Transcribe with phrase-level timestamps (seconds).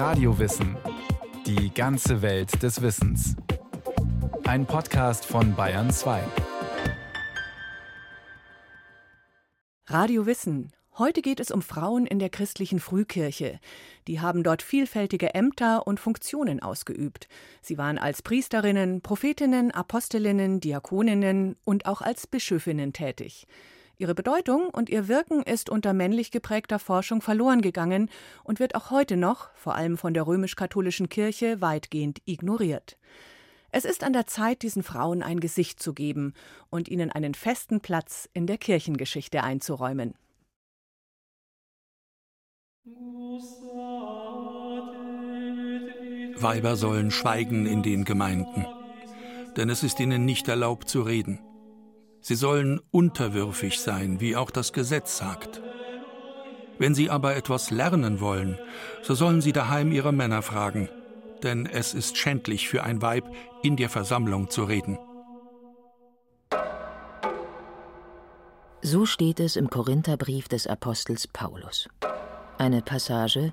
[0.00, 0.78] Radiowissen.
[1.44, 3.36] Die ganze Welt des Wissens.
[4.44, 6.22] Ein Podcast von Bayern 2.
[9.88, 10.72] Radio Wissen.
[10.96, 13.60] Heute geht es um Frauen in der christlichen Frühkirche.
[14.08, 17.28] Die haben dort vielfältige Ämter und Funktionen ausgeübt.
[17.60, 23.46] Sie waren als Priesterinnen, Prophetinnen, Apostelinnen, Diakoninnen und auch als Bischöfinnen tätig.
[24.00, 28.08] Ihre Bedeutung und ihr Wirken ist unter männlich geprägter Forschung verloren gegangen
[28.44, 32.96] und wird auch heute noch, vor allem von der römisch-katholischen Kirche, weitgehend ignoriert.
[33.72, 36.32] Es ist an der Zeit, diesen Frauen ein Gesicht zu geben
[36.70, 40.14] und ihnen einen festen Platz in der Kirchengeschichte einzuräumen.
[46.40, 48.64] Weiber sollen schweigen in den Gemeinden,
[49.58, 51.38] denn es ist ihnen nicht erlaubt zu reden.
[52.20, 55.62] Sie sollen unterwürfig sein, wie auch das Gesetz sagt.
[56.78, 58.58] Wenn sie aber etwas lernen wollen,
[59.02, 60.88] so sollen sie daheim ihre Männer fragen,
[61.42, 63.24] denn es ist schändlich für ein Weib,
[63.62, 64.98] in der Versammlung zu reden.
[68.82, 71.88] So steht es im Korintherbrief des Apostels Paulus.
[72.56, 73.52] Eine Passage,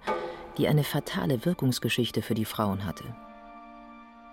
[0.58, 3.04] die eine fatale Wirkungsgeschichte für die Frauen hatte.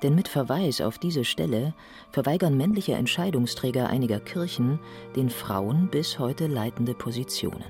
[0.02, 1.74] Denn mit Verweis auf diese Stelle
[2.10, 4.78] verweigern männliche Entscheidungsträger einiger Kirchen
[5.16, 7.64] den Frauen bis heute leitende Positionen.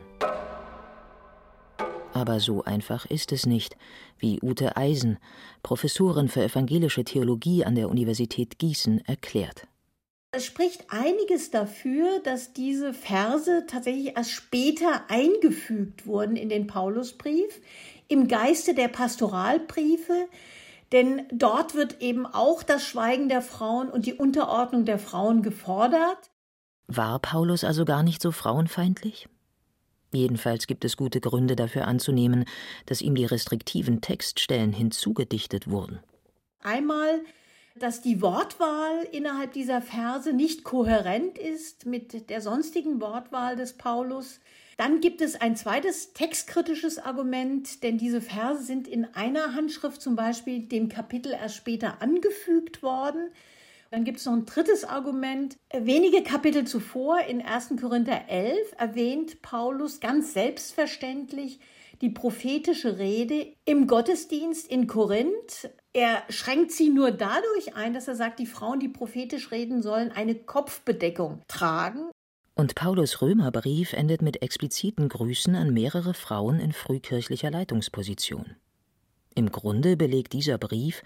[2.12, 3.77] Aber so einfach ist es nicht,
[4.19, 5.19] wie Ute Eisen,
[5.64, 9.66] Professorin für evangelische Theologie an der Universität Gießen, erklärt.
[10.31, 17.61] Es spricht einiges dafür, dass diese Verse tatsächlich erst später eingefügt wurden in den Paulusbrief,
[18.09, 20.28] im Geiste der Pastoralbriefe,
[20.95, 26.31] denn dort wird eben auch das Schweigen der Frauen und die Unterordnung der Frauen gefordert.
[26.87, 29.28] War Paulus also gar nicht so frauenfeindlich?
[30.12, 32.45] Jedenfalls gibt es gute Gründe dafür anzunehmen,
[32.87, 35.98] dass ihm die restriktiven Textstellen hinzugedichtet wurden.
[36.61, 37.22] Einmal,
[37.77, 44.38] dass die Wortwahl innerhalb dieser Verse nicht kohärent ist mit der sonstigen Wortwahl des Paulus.
[44.76, 50.15] Dann gibt es ein zweites textkritisches Argument, denn diese Verse sind in einer Handschrift zum
[50.15, 53.31] Beispiel dem Kapitel erst später angefügt worden.
[53.91, 55.56] Dann gibt es noch ein drittes Argument.
[55.72, 57.75] Wenige Kapitel zuvor, in 1.
[57.81, 61.59] Korinther 11, erwähnt Paulus ganz selbstverständlich
[62.00, 65.71] die prophetische Rede im Gottesdienst in Korinth.
[65.93, 70.10] Er schränkt sie nur dadurch ein, dass er sagt, die Frauen, die prophetisch reden sollen,
[70.12, 72.10] eine Kopfbedeckung tragen.
[72.55, 78.56] Und Paulus Römerbrief endet mit expliziten Grüßen an mehrere Frauen in frühkirchlicher Leitungsposition.
[79.34, 81.03] Im Grunde belegt dieser Brief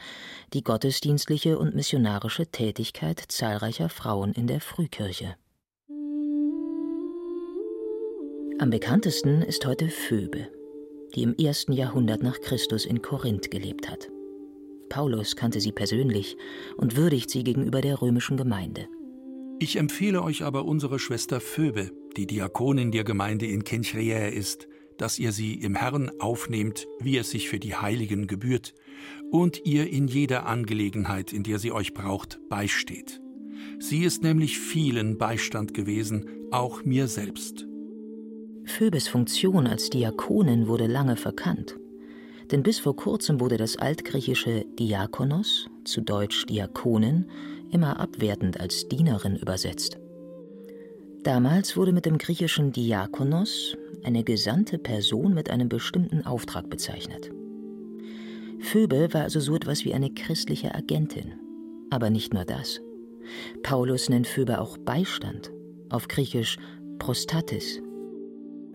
[0.52, 5.36] die gottesdienstliche und missionarische Tätigkeit zahlreicher Frauen in der Frühkirche.
[8.60, 10.48] Am bekanntesten ist heute Phoebe,
[11.14, 14.08] die im ersten Jahrhundert nach Christus in Korinth gelebt hat.
[14.88, 16.36] Paulus kannte sie persönlich
[16.76, 18.88] und würdigt sie gegenüber der römischen Gemeinde.
[19.60, 25.18] Ich empfehle euch aber unsere Schwester Phoebe, die Diakonin der Gemeinde in Kenchreae ist, dass
[25.18, 28.74] ihr sie im Herrn aufnehmt, wie es sich für die Heiligen gebührt,
[29.30, 33.20] und ihr in jeder Angelegenheit, in der sie euch braucht, beisteht.
[33.78, 37.67] Sie ist nämlich vielen Beistand gewesen, auch mir selbst.
[38.68, 41.76] Phoebes Funktion als Diakonin wurde lange verkannt.
[42.52, 47.26] Denn bis vor kurzem wurde das altgriechische Diakonos, zu Deutsch Diakonin,
[47.70, 49.98] immer abwertend als Dienerin übersetzt.
[51.24, 57.30] Damals wurde mit dem griechischen Diakonos eine gesandte Person mit einem bestimmten Auftrag bezeichnet.
[58.60, 61.32] Phoebe war also so etwas wie eine christliche Agentin.
[61.90, 62.80] Aber nicht nur das.
[63.62, 65.52] Paulus nennt Phoebe auch Beistand,
[65.88, 66.58] auf Griechisch
[66.98, 67.80] Prostatis.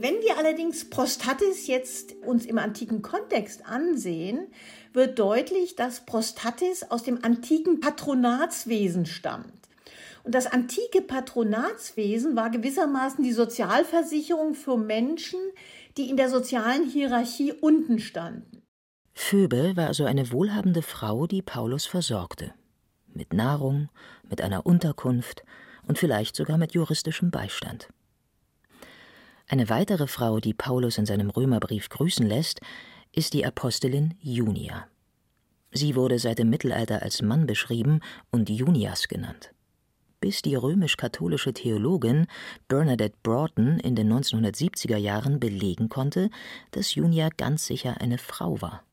[0.04, 4.48] Wenn wir allerdings Prostatis jetzt uns im antiken Kontext ansehen,
[4.92, 9.54] wird deutlich, dass Prostatis aus dem antiken Patronatswesen stammt.
[10.26, 15.40] Und das antike Patronatswesen war gewissermaßen die Sozialversicherung für Menschen,
[15.96, 18.62] die in der sozialen Hierarchie unten standen.
[19.14, 22.54] Phoebe war also eine wohlhabende Frau, die Paulus versorgte.
[23.08, 23.88] Mit Nahrung,
[24.30, 25.46] mit einer Unterkunft
[25.88, 27.88] und vielleicht sogar mit juristischem Beistand.
[29.54, 32.60] Eine weitere Frau, die Paulus in seinem Römerbrief grüßen lässt,
[33.12, 34.88] ist die Apostelin Junia.
[35.72, 38.00] Sie wurde seit dem Mittelalter als Mann beschrieben
[38.32, 39.54] und Junias genannt.
[40.20, 42.26] Bis die römisch-katholische Theologin
[42.68, 46.32] Bernadette Broughton in den 1970er Jahren belegen konnte,
[46.72, 48.84] dass Junia ganz sicher eine Frau war.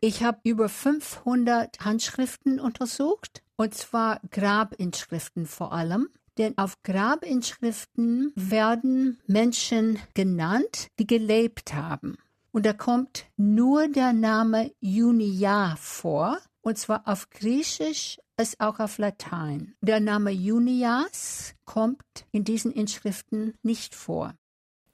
[0.00, 6.10] Ich habe über 500 Handschriften untersucht, und zwar Grabinschriften vor allem.
[6.38, 12.16] Denn auf Grabinschriften werden Menschen genannt, die gelebt haben.
[12.52, 18.98] Und da kommt nur der Name Junia vor, und zwar auf Griechisch als auch auf
[18.98, 19.74] Latein.
[19.80, 24.34] Der Name Junias kommt in diesen Inschriften nicht vor.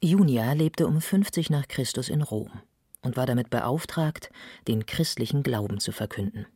[0.03, 2.51] Junia lebte um 50 nach Christus in Rom
[3.03, 4.31] und war damit beauftragt,
[4.67, 6.47] den christlichen Glauben zu verkünden.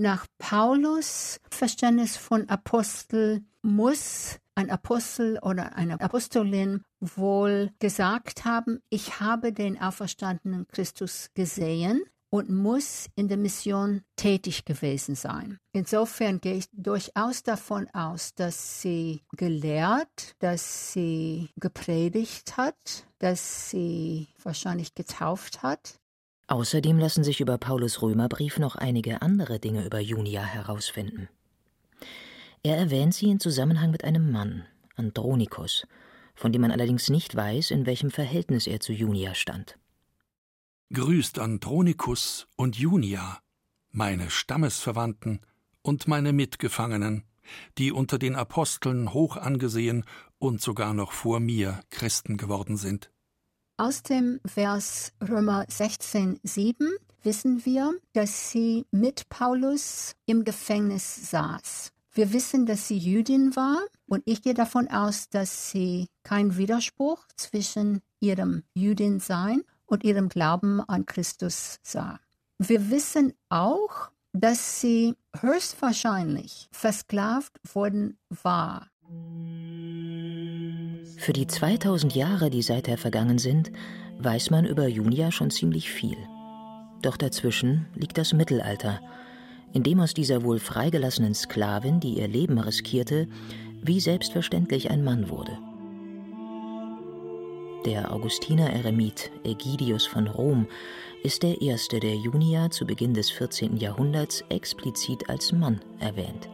[0.00, 9.18] Nach Paulus Verständnis von Apostel muss ein Apostel oder eine Apostolin wohl gesagt haben, ich
[9.18, 15.58] habe den auferstandenen Christus gesehen und muss in der Mission tätig gewesen sein.
[15.72, 24.28] Insofern gehe ich durchaus davon aus, dass sie gelehrt, dass sie gepredigt hat, dass sie
[24.44, 25.98] wahrscheinlich getauft hat.
[26.48, 31.28] Außerdem lassen sich über Paulus Römerbrief noch einige andere Dinge über Junia herausfinden.
[32.62, 34.64] Er erwähnt sie in Zusammenhang mit einem Mann,
[34.96, 35.86] Andronikus,
[36.34, 39.78] von dem man allerdings nicht weiß, in welchem Verhältnis er zu Junia stand.
[40.90, 43.40] Grüßt Andronikus und Junia,
[43.90, 45.40] meine Stammesverwandten
[45.82, 47.24] und meine Mitgefangenen,
[47.76, 50.04] die unter den Aposteln hoch angesehen
[50.38, 53.10] und sogar noch vor mir Christen geworden sind.
[53.80, 61.92] Aus dem Vers Römer 16, 7 wissen wir, dass sie mit Paulus im Gefängnis saß.
[62.10, 63.78] Wir wissen, dass sie Jüdin war
[64.08, 70.80] und ich gehe davon aus, dass sie keinen Widerspruch zwischen ihrem Jüdin-Sein und ihrem Glauben
[70.80, 72.18] an Christus sah.
[72.58, 78.90] Wir wissen auch, dass sie höchstwahrscheinlich versklavt worden war.
[81.18, 83.72] Für die 2000 Jahre, die seither vergangen sind,
[84.18, 86.16] weiß man über Junia schon ziemlich viel.
[87.02, 89.00] Doch dazwischen liegt das Mittelalter,
[89.72, 93.26] in dem aus dieser wohl freigelassenen Sklavin, die ihr Leben riskierte,
[93.82, 95.58] wie selbstverständlich ein Mann wurde.
[97.84, 100.68] Der Augustiner-Eremit Ägidius von Rom
[101.24, 103.76] ist der erste, der Junia zu Beginn des 14.
[103.76, 106.48] Jahrhunderts explizit als Mann erwähnt.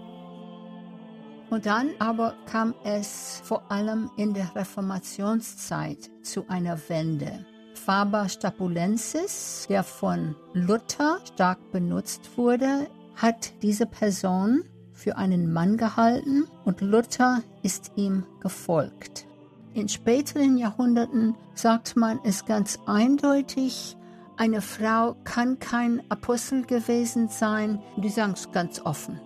[1.54, 7.46] Und dann aber kam es vor allem in der Reformationszeit zu einer Wende.
[7.74, 16.48] Faber Stapulensis, der von Luther stark benutzt wurde, hat diese Person für einen Mann gehalten
[16.64, 19.28] und Luther ist ihm gefolgt.
[19.74, 23.96] In späteren Jahrhunderten sagt man es ganz eindeutig,
[24.36, 27.80] eine Frau kann kein Apostel gewesen sein.
[27.96, 29.20] Die sagen es ganz offen.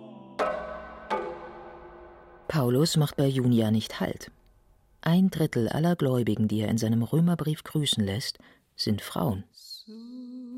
[2.49, 4.31] Paulus macht bei Junia nicht Halt.
[5.01, 8.39] Ein Drittel aller Gläubigen, die er in seinem Römerbrief grüßen lässt,
[8.75, 9.43] sind Frauen.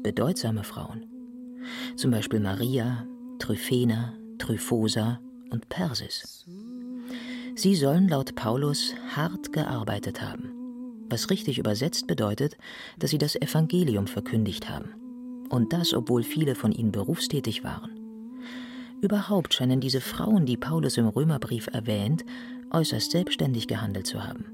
[0.01, 1.03] Bedeutsame Frauen.
[1.97, 3.05] Zum Beispiel Maria,
[3.39, 6.45] Tryphena, Tryphosa und Persis.
[7.55, 12.55] Sie sollen laut Paulus hart gearbeitet haben, was richtig übersetzt bedeutet,
[12.99, 14.94] dass sie das Evangelium verkündigt haben.
[15.49, 18.00] Und das, obwohl viele von ihnen berufstätig waren.
[19.01, 22.24] Überhaupt scheinen diese Frauen, die Paulus im Römerbrief erwähnt,
[22.71, 24.45] äußerst selbstständig gehandelt zu haben.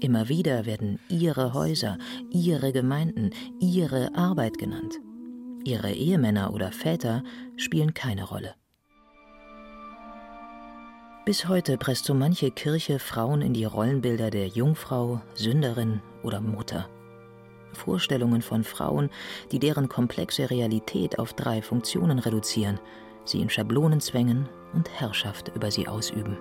[0.00, 1.98] Immer wieder werden ihre Häuser,
[2.30, 4.94] ihre Gemeinden, ihre Arbeit genannt.
[5.64, 7.22] Ihre Ehemänner oder Väter
[7.56, 8.54] spielen keine Rolle.
[11.26, 16.88] Bis heute presst so manche Kirche Frauen in die Rollenbilder der Jungfrau, Sünderin oder Mutter.
[17.72, 19.10] Vorstellungen von Frauen,
[19.52, 22.78] die deren komplexe Realität auf drei Funktionen reduzieren,
[23.24, 26.36] sie in Schablonen zwängen und Herrschaft über sie ausüben.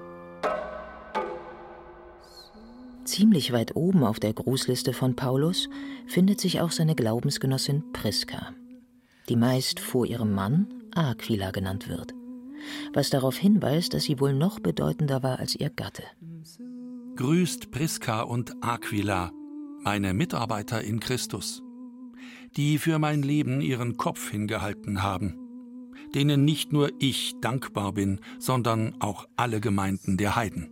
[3.06, 5.70] Ziemlich weit oben auf der Grußliste von Paulus
[6.08, 8.54] findet sich auch seine Glaubensgenossin Priska,
[9.30, 12.14] die meist vor ihrem Mann Aquila genannt wird
[12.94, 16.04] was darauf hinweist, dass sie wohl noch bedeutender war als ihr Gatte.
[17.16, 19.32] Grüßt Priska und Aquila,
[19.84, 21.62] meine Mitarbeiter in Christus,
[22.56, 25.43] die für mein Leben ihren Kopf hingehalten haben,
[26.16, 30.70] denen nicht nur ich dankbar bin, sondern auch alle Gemeinden der Heiden.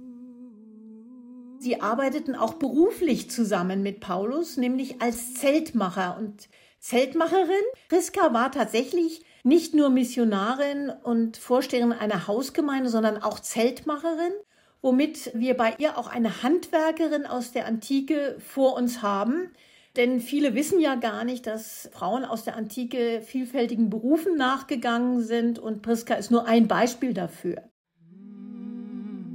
[1.60, 7.64] Sie arbeiteten auch beruflich zusammen mit Paulus, nämlich als Zeltmacher und Zeltmacherin.
[7.88, 14.34] Priska war tatsächlich nicht nur Missionarin und Vorsteherin einer Hausgemeinde, sondern auch Zeltmacherin,
[14.82, 19.52] womit wir bei ihr auch eine Handwerkerin aus der Antike vor uns haben.
[19.98, 25.60] Denn viele wissen ja gar nicht, dass Frauen aus der Antike vielfältigen Berufen nachgegangen sind
[25.60, 27.64] und Priska ist nur ein Beispiel dafür.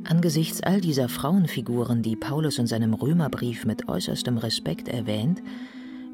[0.05, 5.43] Angesichts all dieser Frauenfiguren, die Paulus in seinem Römerbrief mit äußerstem Respekt erwähnt,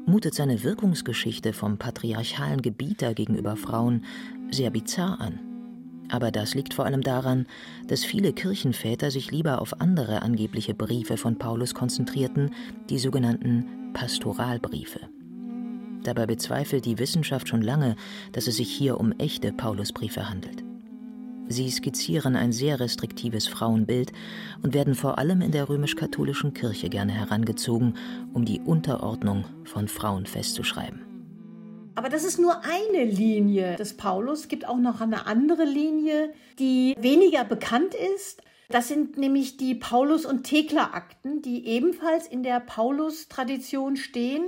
[0.05, 4.03] mutet seine Wirkungsgeschichte vom patriarchalen Gebieter gegenüber Frauen
[4.51, 5.52] sehr bizarr an.
[6.09, 7.47] Aber das liegt vor allem daran,
[7.87, 12.51] dass viele Kirchenväter sich lieber auf andere angebliche Briefe von Paulus konzentrierten,
[12.89, 14.99] die sogenannten Pastoralbriefe.
[16.03, 17.95] Dabei bezweifelt die Wissenschaft schon lange,
[18.33, 20.63] dass es sich hier um echte Paulusbriefe handelt.
[21.47, 24.11] Sie skizzieren ein sehr restriktives Frauenbild
[24.61, 27.95] und werden vor allem in der römisch-katholischen Kirche gerne herangezogen,
[28.33, 31.12] um die Unterordnung von Frauen festzuschreiben.
[31.95, 34.41] Aber das ist nur eine Linie des Paulus.
[34.41, 38.41] Es gibt auch noch eine andere Linie, die weniger bekannt ist.
[38.69, 44.43] Das sind nämlich die Paulus- und Thekla-Akten, die ebenfalls in der Paulus-Tradition stehen.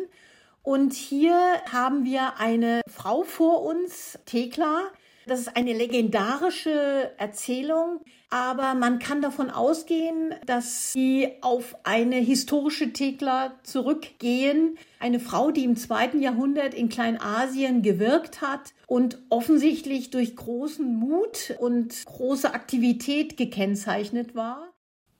[0.63, 1.37] Und hier
[1.71, 4.87] haben wir eine Frau vor uns, Thekla,
[5.27, 12.93] das ist eine legendarische Erzählung, aber man kann davon ausgehen, dass sie auf eine historische
[12.93, 14.77] Thekla zurückgehen.
[14.99, 21.55] Eine Frau, die im zweiten Jahrhundert in Kleinasien gewirkt hat und offensichtlich durch großen Mut
[21.59, 24.73] und große Aktivität gekennzeichnet war.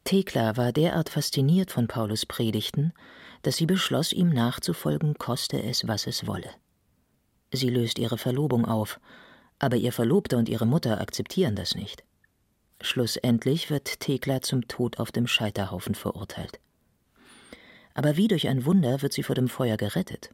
[0.04, 2.94] Thekla war derart fasziniert von Paulus Predigten,
[3.42, 6.50] dass sie beschloss, ihm nachzufolgen, koste es, was es wolle.
[7.52, 9.00] Sie löst ihre Verlobung auf
[9.66, 12.04] aber ihr Verlobter und ihre Mutter akzeptieren das nicht.
[12.82, 16.60] Schlussendlich wird Thekla zum Tod auf dem Scheiterhaufen verurteilt.
[17.96, 20.30] Aber wie durch ein Wunder wird sie vor dem Feuer gerettet.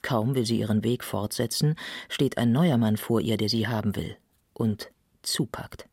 [0.00, 1.74] Kaum will sie ihren Weg fortsetzen,
[2.08, 4.16] steht ein neuer Mann vor ihr, der sie haben will
[4.54, 5.86] und zupackt.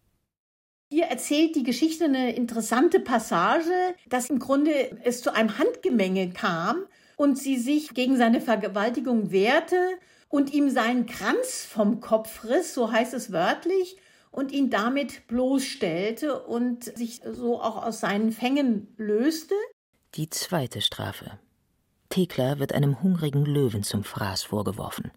[0.90, 3.74] Hier erzählt die Geschichte eine interessante Passage,
[4.08, 4.72] dass im Grunde
[5.04, 6.86] es zu einem Handgemenge kam
[7.18, 9.76] und sie sich gegen seine Vergewaltigung wehrte
[10.30, 13.98] und ihm seinen Kranz vom Kopf riss, so heißt es wörtlich,
[14.32, 19.56] und ihn damit bloßstellte und sich so auch aus seinen Fängen löste.
[20.16, 21.40] Die zweite Strafe.
[22.10, 25.12] Thekla wird einem hungrigen Löwen zum Fraß vorgeworfen.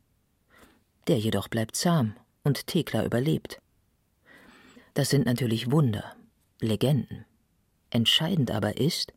[1.08, 3.60] Der jedoch bleibt zahm und Thekla überlebt.
[4.94, 6.16] Das sind natürlich Wunder,
[6.60, 7.24] Legenden.
[7.90, 9.12] Entscheidend aber ist,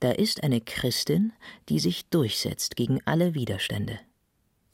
[0.00, 1.32] da ist eine Christin,
[1.68, 4.00] die sich durchsetzt gegen alle Widerstände.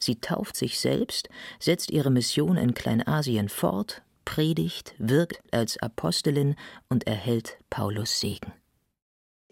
[0.01, 1.29] Sie tauft sich selbst,
[1.59, 6.57] setzt ihre Mission in Kleinasien fort, predigt, wirkt als Apostelin
[6.89, 8.53] und erhält Paulus Segen.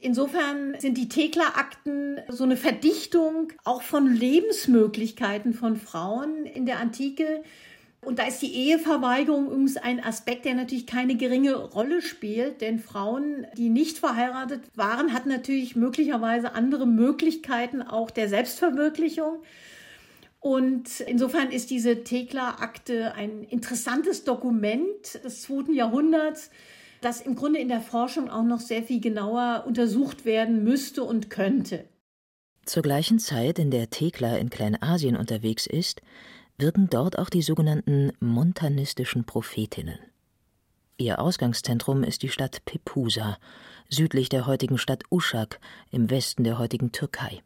[0.00, 7.42] Insofern sind die Thekla-Akten so eine Verdichtung auch von Lebensmöglichkeiten von Frauen in der Antike.
[8.00, 12.78] Und da ist die Eheverweigerung übrigens ein Aspekt, der natürlich keine geringe Rolle spielt, denn
[12.78, 19.42] Frauen, die nicht verheiratet waren, hatten natürlich möglicherweise andere Möglichkeiten auch der Selbstverwirklichung.
[20.40, 26.50] Und insofern ist diese Thekla-Akte ein interessantes Dokument des zweiten Jahrhunderts,
[27.00, 31.30] das im Grunde in der Forschung auch noch sehr viel genauer untersucht werden müsste und
[31.30, 31.84] könnte.
[32.64, 36.02] Zur gleichen Zeit, in der Thekla in Kleinasien unterwegs ist,
[36.58, 39.98] wirken dort auch die sogenannten montanistischen Prophetinnen.
[40.98, 43.38] Ihr Ausgangszentrum ist die Stadt Pepusa,
[43.88, 45.60] südlich der heutigen Stadt Uschak
[45.92, 47.40] im Westen der heutigen Türkei.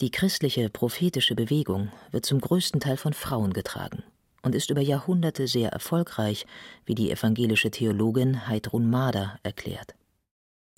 [0.00, 4.02] Die christliche prophetische Bewegung wird zum größten Teil von Frauen getragen
[4.42, 6.44] und ist über Jahrhunderte sehr erfolgreich,
[6.84, 9.94] wie die evangelische Theologin Heidrun Mader erklärt.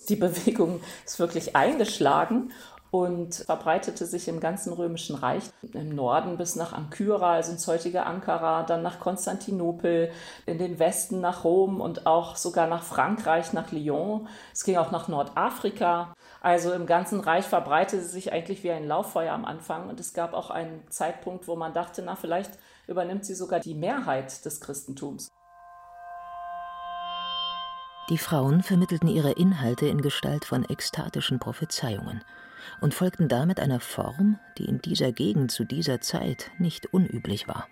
[0.07, 2.53] Die Bewegung ist wirklich eingeschlagen
[2.91, 8.05] und verbreitete sich im ganzen römischen Reich, im Norden bis nach Ankyra, also ins heutige
[8.05, 10.11] Ankara, dann nach Konstantinopel,
[10.45, 14.27] in den Westen nach Rom und auch sogar nach Frankreich, nach Lyon.
[14.53, 16.13] Es ging auch nach Nordafrika.
[16.41, 20.33] Also im ganzen Reich verbreitete sich eigentlich wie ein Lauffeuer am Anfang und es gab
[20.33, 22.51] auch einen Zeitpunkt, wo man dachte, na vielleicht
[22.87, 25.27] übernimmt sie sogar die Mehrheit des Christentums.
[28.09, 32.23] Die Frauen vermittelten ihre Inhalte in Gestalt von ekstatischen Prophezeiungen
[32.81, 37.67] und folgten damit einer Form, die in dieser Gegend zu dieser Zeit nicht unüblich war.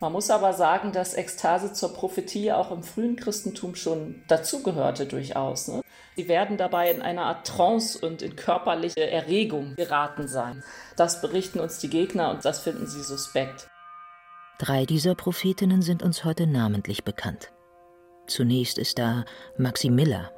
[0.00, 5.68] Man muss aber sagen, dass Ekstase zur Prophetie auch im frühen Christentum schon dazugehörte durchaus.
[5.68, 5.82] Ne?
[6.16, 10.62] Sie werden dabei in einer Art Trance und in körperliche Erregung geraten sein.
[10.96, 13.68] Das berichten uns die Gegner und das finden sie suspekt.
[14.58, 17.52] Drei dieser Prophetinnen sind uns heute namentlich bekannt.
[18.26, 19.24] Zunächst ist da
[19.56, 20.30] Maximilla.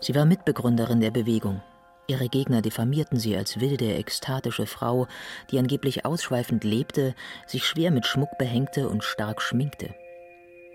[0.00, 1.62] Sie war Mitbegründerin der Bewegung
[2.10, 5.06] Ihre Gegner diffamierten sie als wilde, ekstatische Frau,
[5.52, 7.14] die angeblich ausschweifend lebte,
[7.46, 9.94] sich schwer mit Schmuck behängte und stark schminkte.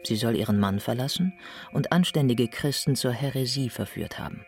[0.03, 1.33] Sie soll ihren Mann verlassen
[1.73, 4.45] und anständige Christen zur Häresie verführt haben.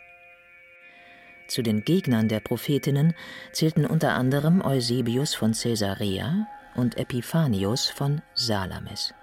[1.50, 3.14] Zu den Gegnern der Prophetinnen
[3.52, 9.14] zählten unter anderem Eusebius von Caesarea und Epiphanius von Salamis.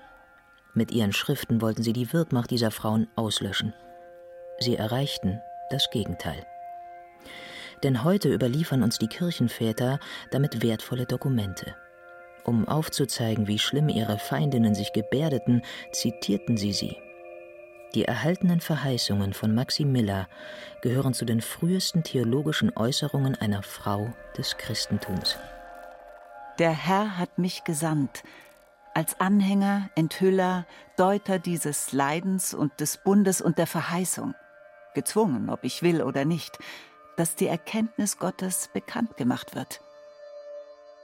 [0.75, 3.73] Mit ihren Schriften wollten sie die Wirkmacht dieser Frauen auslöschen.
[4.59, 5.41] Sie erreichten
[5.71, 6.45] das Gegenteil
[7.85, 10.01] denn heute überliefern uns die Kirchenväter
[10.31, 11.77] damit wertvolle Dokumente.
[12.43, 15.63] Um aufzuzeigen, wie schlimm ihre Feindinnen sich gebärdeten,
[15.93, 16.97] zitierten sie sie.
[17.95, 20.27] Die erhaltenen Verheißungen von Maximilla
[20.83, 25.39] gehören zu den frühesten theologischen Äußerungen einer Frau des Christentums.
[26.59, 28.25] Der Herr hat mich gesandt,
[28.95, 34.35] als Anhänger, Enthüller, Deuter dieses Leidens und des Bundes und der Verheißung,
[34.95, 36.59] gezwungen, ob ich will oder nicht,
[37.17, 39.81] dass die Erkenntnis Gottes bekannt gemacht wird.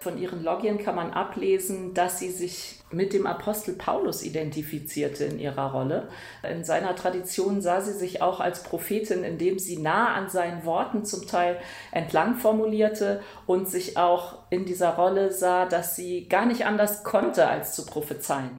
[0.02, 5.38] Von ihren Logien kann man ablesen, dass sie sich mit dem Apostel Paulus identifizierte in
[5.38, 6.08] ihrer Rolle.
[6.42, 11.04] In seiner Tradition sah sie sich auch als Prophetin, indem sie nah an seinen Worten
[11.04, 11.60] zum Teil
[11.92, 17.46] entlang formulierte und sich auch in dieser Rolle sah, dass sie gar nicht anders konnte,
[17.46, 18.56] als zu prophezeien.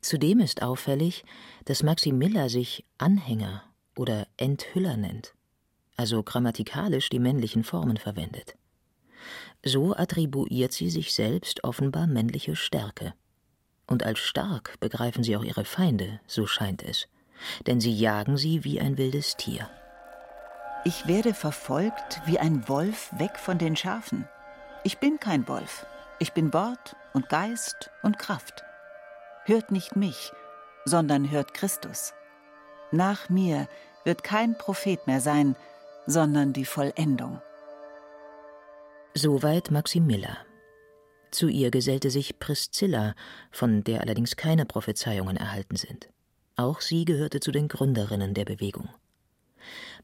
[0.00, 1.24] Zudem ist auffällig,
[1.64, 3.62] dass Maximilla sich Anhänger
[3.96, 5.32] oder Enthüller nennt,
[6.02, 8.56] also grammatikalisch die männlichen Formen verwendet.
[9.64, 13.14] So attribuiert sie sich selbst offenbar männliche Stärke.
[13.86, 17.06] Und als stark begreifen sie auch ihre Feinde, so scheint es,
[17.68, 19.70] denn sie jagen sie wie ein wildes Tier.
[20.84, 24.26] Ich werde verfolgt wie ein Wolf weg von den Schafen.
[24.82, 25.86] Ich bin kein Wolf,
[26.18, 28.64] ich bin Wort und Geist und Kraft.
[29.44, 30.32] Hört nicht mich,
[30.84, 32.12] sondern hört Christus.
[32.90, 33.68] Nach mir
[34.04, 35.54] wird kein Prophet mehr sein,
[36.06, 37.40] sondern die Vollendung.
[39.14, 40.38] Soweit Maximilla.
[41.30, 43.14] Zu ihr gesellte sich Priscilla,
[43.50, 46.08] von der allerdings keine Prophezeiungen erhalten sind.
[46.56, 48.88] Auch sie gehörte zu den Gründerinnen der Bewegung.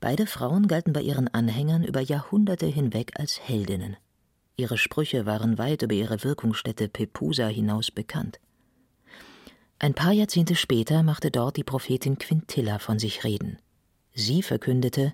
[0.00, 3.96] Beide Frauen galten bei ihren Anhängern über Jahrhunderte hinweg als Heldinnen.
[4.56, 8.40] Ihre Sprüche waren weit über ihre Wirkungsstätte Pepusa hinaus bekannt.
[9.78, 13.58] Ein paar Jahrzehnte später machte dort die Prophetin Quintilla von sich reden.
[14.14, 15.12] Sie verkündete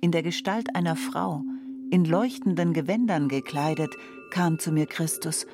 [0.00, 1.42] In der Gestalt einer Frau
[1.90, 3.94] in leuchtenden Gewändern gekleidet,
[4.30, 5.46] kam zu mir Christus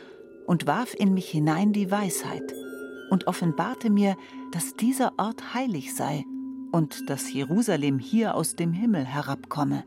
[0.46, 2.52] und warf in mich hinein die Weisheit
[3.08, 4.16] und offenbarte mir,
[4.52, 6.24] dass dieser Ort heilig sei
[6.72, 9.84] und dass Jerusalem hier aus dem Himmel herabkomme.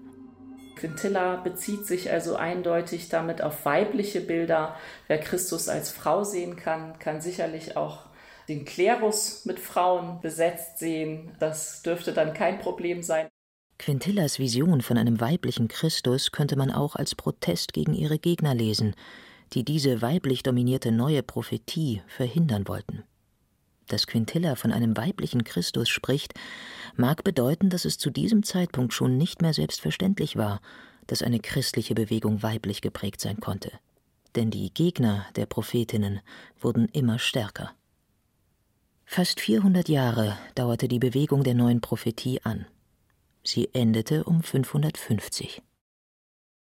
[0.76, 4.76] Quintilla bezieht sich also eindeutig damit auf weibliche Bilder.
[5.08, 8.06] Wer Christus als Frau sehen kann, kann sicherlich auch
[8.48, 11.36] den Klerus mit Frauen besetzt sehen.
[11.40, 13.28] Das dürfte dann kein Problem sein.
[13.80, 18.96] Quintillas Vision von einem weiblichen Christus könnte man auch als Protest gegen ihre Gegner lesen,
[19.54, 23.04] die diese weiblich dominierte neue Prophetie verhindern wollten.
[23.88, 26.34] Dass Quintilla von einem weiblichen Christus spricht,
[26.96, 30.60] mag bedeuten, dass es zu diesem Zeitpunkt schon nicht mehr selbstverständlich war,
[31.06, 33.72] dass eine christliche Bewegung weiblich geprägt sein konnte.
[34.36, 36.20] Denn die Gegner der Prophetinnen
[36.60, 37.72] wurden immer stärker.
[39.06, 42.66] Fast 400 Jahre dauerte die Bewegung der neuen Prophetie an.
[43.48, 45.62] Sie endete um 550.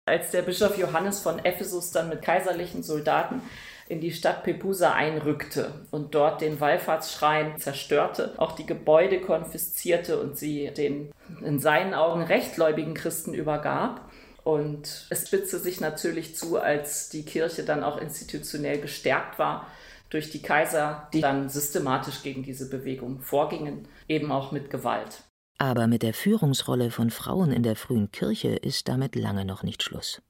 [0.04, 3.40] Als der Bischof Johannes von Ephesus dann mit kaiserlichen Soldaten
[3.88, 10.36] in die Stadt Pepusa einrückte und dort den Wallfahrtsschrein zerstörte, auch die Gebäude konfiszierte und
[10.36, 11.12] sie den
[11.44, 14.10] in seinen Augen rechtgläubigen Christen übergab.
[14.42, 19.68] Und es spitzte sich natürlich zu, als die Kirche dann auch institutionell gestärkt war
[20.10, 25.22] durch die Kaiser, die dann systematisch gegen diese Bewegung vorgingen, eben auch mit Gewalt.
[25.62, 29.84] Aber mit der Führungsrolle von Frauen in der frühen Kirche ist damit lange noch nicht
[29.84, 30.20] Schluss.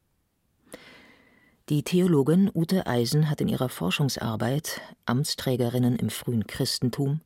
[1.70, 7.22] Die Theologin Ute Eisen hat in ihrer Forschungsarbeit Amtsträgerinnen im frühen Christentum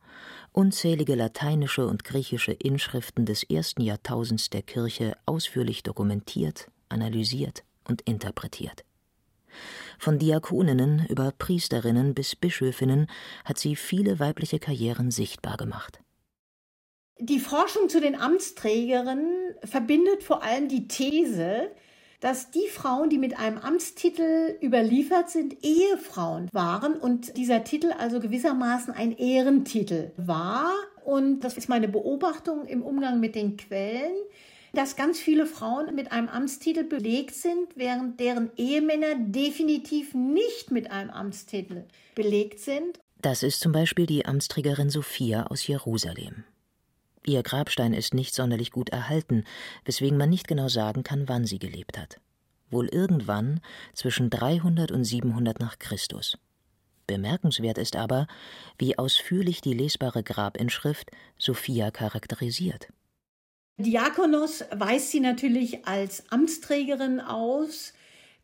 [0.52, 8.84] unzählige lateinische und griechische Inschriften des ersten Jahrtausends der Kirche ausführlich dokumentiert, analysiert und interpretiert.
[9.98, 13.08] Von Diakoninnen über Priesterinnen bis Bischöfinnen
[13.44, 15.98] hat sie viele weibliche Karrieren sichtbar gemacht.
[17.18, 21.70] Die Forschung zu den Amtsträgerinnen verbindet vor allem die These,
[22.20, 28.20] dass die Frauen, die mit einem Amtstitel überliefert sind, Ehefrauen waren und dieser Titel also
[28.20, 30.72] gewissermaßen ein Ehrentitel war.
[31.06, 34.16] Und das ist meine Beobachtung im Umgang mit den Quellen,
[34.74, 40.90] dass ganz viele Frauen mit einem Amtstitel belegt sind, während deren Ehemänner definitiv nicht mit
[40.90, 43.00] einem Amtstitel belegt sind.
[43.22, 46.44] Das ist zum Beispiel die Amtsträgerin Sophia aus Jerusalem.
[47.26, 49.44] Ihr Grabstein ist nicht sonderlich gut erhalten,
[49.84, 52.20] weswegen man nicht genau sagen kann, wann sie gelebt hat.
[52.70, 53.60] Wohl irgendwann
[53.94, 56.38] zwischen 300 und 700 nach Christus.
[57.08, 58.28] Bemerkenswert ist aber,
[58.78, 62.88] wie ausführlich die lesbare Grabinschrift Sophia charakterisiert.
[63.78, 67.92] Diakonos weist sie natürlich als Amtsträgerin aus,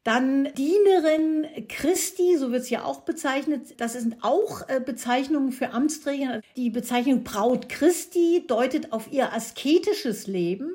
[0.05, 3.81] dann Dienerin Christi, so wird sie ja auch bezeichnet.
[3.81, 6.41] Das sind auch äh, Bezeichnungen für Amtsträger.
[6.57, 10.71] Die Bezeichnung Braut Christi deutet auf ihr asketisches Leben.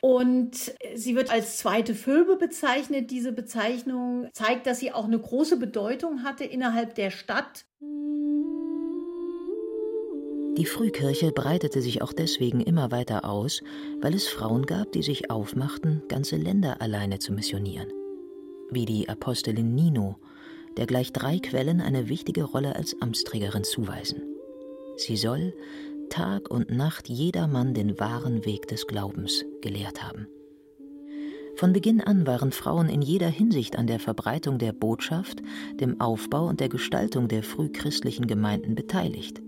[0.00, 3.10] Und sie wird als zweite Phoebe bezeichnet.
[3.10, 7.64] Diese Bezeichnung zeigt, dass sie auch eine große Bedeutung hatte innerhalb der Stadt.
[10.56, 13.62] Die Frühkirche breitete sich auch deswegen immer weiter aus,
[14.00, 17.88] weil es Frauen gab, die sich aufmachten, ganze Länder alleine zu missionieren
[18.70, 20.16] wie die Apostelin Nino,
[20.76, 24.22] der gleich drei Quellen eine wichtige Rolle als Amtsträgerin zuweisen.
[24.96, 25.54] Sie soll
[26.08, 30.26] Tag und Nacht jedermann den wahren Weg des Glaubens gelehrt haben.
[31.56, 35.42] Von Beginn an waren Frauen in jeder Hinsicht an der Verbreitung der Botschaft,
[35.80, 39.42] dem Aufbau und der Gestaltung der frühchristlichen Gemeinden beteiligt.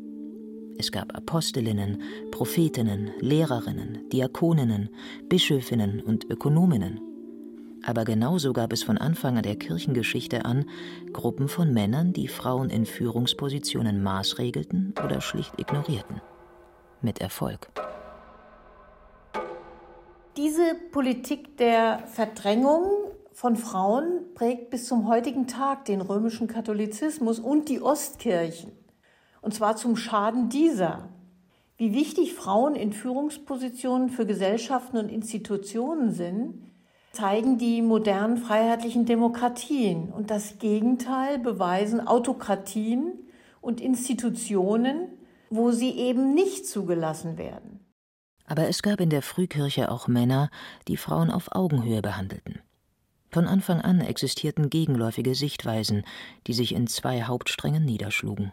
[0.77, 2.03] Es gab Apostelinnen,
[2.33, 4.89] Prophetinnen, Lehrerinnen, Diakoninnen,
[5.29, 7.01] Bischöfinnen und Ökonominnen.
[7.85, 10.67] Aber genauso gab es von Anfang an der Kirchengeschichte an
[11.13, 16.21] Gruppen von Männern, die Frauen in Führungspositionen maßregelten oder schlicht ignorierten.
[17.03, 17.71] Mit Erfolg.
[20.37, 27.69] Diese Politik der Verdrängung von Frauen prägt bis zum heutigen Tag den römischen Katholizismus und
[27.69, 28.73] die Ostkirchen.
[29.41, 31.09] Und zwar zum Schaden dieser.
[31.79, 36.70] Wie wichtig Frauen in Führungspositionen für Gesellschaften und Institutionen sind,
[37.13, 40.11] zeigen die modernen freiheitlichen Demokratien.
[40.11, 43.13] Und das Gegenteil beweisen Autokratien
[43.61, 45.09] und Institutionen,
[45.51, 47.81] wo sie eben nicht zugelassen werden.
[48.47, 50.51] Aber es gab in der Frühkirche auch Männer,
[50.89, 52.61] die Frauen auf Augenhöhe behandelten.
[53.31, 56.05] Von Anfang an existierten gegenläufige Sichtweisen,
[56.49, 58.53] die sich in zwei Hauptsträngen niederschlugen.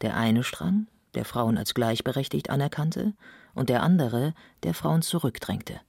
[0.00, 3.14] Der eine Strang, der Frauen als gleichberechtigt anerkannte,
[3.54, 5.80] und der andere, der Frauen zurückdrängte.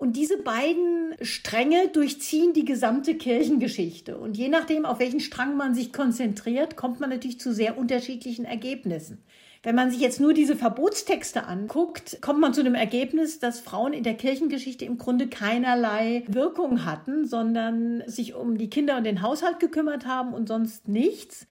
[0.00, 4.16] Und diese beiden Stränge durchziehen die gesamte Kirchengeschichte.
[4.16, 8.44] Und je nachdem, auf welchen Strang man sich konzentriert, kommt man natürlich zu sehr unterschiedlichen
[8.44, 9.24] Ergebnissen.
[9.64, 13.92] Wenn man sich jetzt nur diese Verbotstexte anguckt, kommt man zu dem Ergebnis, dass Frauen
[13.92, 19.20] in der Kirchengeschichte im Grunde keinerlei Wirkung hatten, sondern sich um die Kinder und den
[19.20, 21.48] Haushalt gekümmert haben und sonst nichts.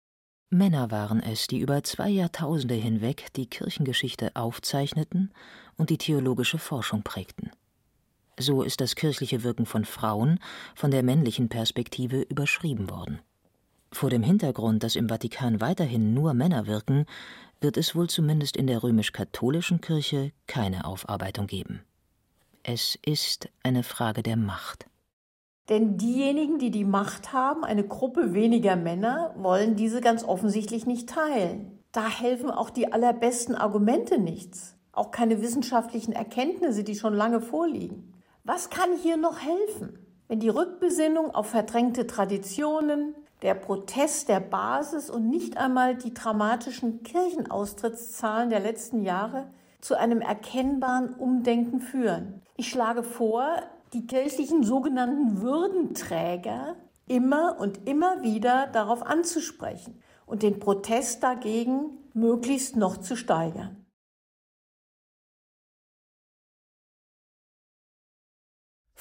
[0.50, 5.34] Männer waren es, die über zwei Jahrtausende hinweg die Kirchengeschichte aufzeichneten
[5.76, 7.52] und die theologische Forschung prägten.
[8.40, 10.40] So ist das kirchliche Wirken von Frauen
[10.76, 13.20] von der männlichen Perspektive überschrieben worden.
[13.92, 17.06] Vor dem Hintergrund, dass im Vatikan weiterhin nur Männer wirken,
[17.62, 21.82] wird es wohl zumindest in der römisch-katholischen Kirche keine Aufarbeitung geben.
[22.62, 24.86] Es ist eine Frage der Macht.
[25.70, 31.10] Denn diejenigen, die die Macht haben, eine Gruppe weniger Männer, wollen diese ganz offensichtlich nicht
[31.10, 31.80] teilen.
[31.92, 38.14] Da helfen auch die allerbesten Argumente nichts, auch keine wissenschaftlichen Erkenntnisse, die schon lange vorliegen.
[38.48, 40.00] Was kann hier noch helfen?
[40.30, 47.04] Wenn die Rückbesinnung auf verdrängte Traditionen, der Protest der Basis und nicht einmal die dramatischen
[47.04, 52.42] Kirchenaustrittszahlen der letzten Jahre zu einem erkennbaren Umdenken führen.
[52.56, 53.50] Ich schlage vor,
[53.92, 62.78] die kirchlichen sogenannten Würdenträger immer und immer wieder darauf anzusprechen und den Protest dagegen möglichst
[62.78, 63.87] noch zu steigern.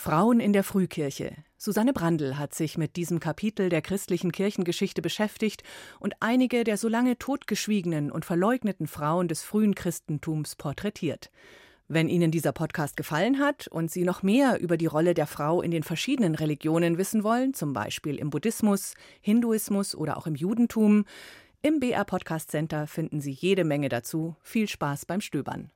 [0.06, 1.32] Frauen in der Frühkirche.
[1.56, 5.64] Susanne Brandl hat sich mit diesem Kapitel der christlichen Kirchengeschichte beschäftigt
[5.98, 11.32] und einige der so lange totgeschwiegenen und verleugneten Frauen des frühen Christentums porträtiert.
[11.88, 15.60] Wenn Ihnen dieser Podcast gefallen hat und Sie noch mehr über die Rolle der Frau
[15.60, 21.04] in den verschiedenen Religionen wissen wollen, zum Beispiel im Buddhismus, Hinduismus oder auch im Judentum,
[21.62, 24.36] im BR Podcast Center finden Sie jede Menge dazu.
[24.44, 25.72] Viel Spaß beim Stöbern.